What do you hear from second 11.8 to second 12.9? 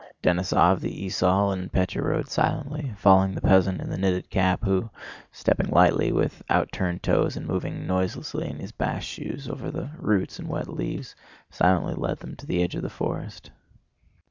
led them to the edge of the